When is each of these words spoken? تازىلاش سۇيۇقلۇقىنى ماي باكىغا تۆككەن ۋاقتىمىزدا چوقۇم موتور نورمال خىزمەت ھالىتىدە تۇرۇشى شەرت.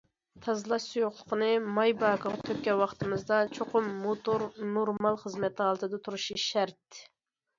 تازىلاش 0.43 0.85
سۇيۇقلۇقىنى 0.91 1.49
ماي 1.73 1.91
باكىغا 2.03 2.39
تۆككەن 2.47 2.79
ۋاقتىمىزدا 2.79 3.41
چوقۇم 3.57 3.91
موتور 4.07 4.45
نورمال 4.79 5.21
خىزمەت 5.25 5.61
ھالىتىدە 5.65 6.01
تۇرۇشى 6.09 6.39
شەرت. 6.47 7.03